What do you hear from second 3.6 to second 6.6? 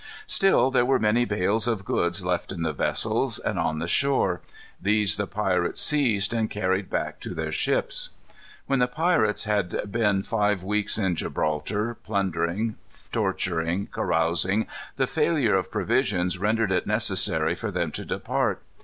the shore. These the pirates seized and